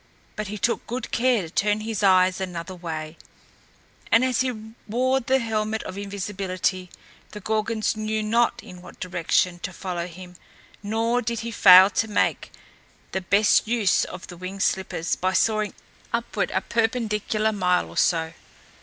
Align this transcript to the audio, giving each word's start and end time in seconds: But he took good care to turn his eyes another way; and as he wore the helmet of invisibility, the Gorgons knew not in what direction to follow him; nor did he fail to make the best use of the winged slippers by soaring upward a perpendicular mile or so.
But 0.35 0.47
he 0.47 0.57
took 0.57 0.87
good 0.87 1.11
care 1.11 1.43
to 1.43 1.49
turn 1.51 1.81
his 1.81 2.01
eyes 2.01 2.41
another 2.41 2.73
way; 2.73 3.19
and 4.11 4.25
as 4.25 4.41
he 4.41 4.73
wore 4.87 5.19
the 5.19 5.37
helmet 5.37 5.83
of 5.83 5.95
invisibility, 5.95 6.89
the 7.33 7.39
Gorgons 7.39 7.95
knew 7.95 8.23
not 8.23 8.63
in 8.63 8.81
what 8.81 8.99
direction 8.99 9.59
to 9.59 9.71
follow 9.71 10.07
him; 10.07 10.37
nor 10.81 11.21
did 11.21 11.41
he 11.41 11.51
fail 11.51 11.91
to 11.91 12.07
make 12.07 12.51
the 13.11 13.21
best 13.21 13.67
use 13.67 14.03
of 14.03 14.25
the 14.25 14.37
winged 14.37 14.63
slippers 14.63 15.15
by 15.15 15.33
soaring 15.33 15.75
upward 16.11 16.49
a 16.49 16.61
perpendicular 16.61 17.51
mile 17.51 17.87
or 17.87 17.97
so. 17.97 18.33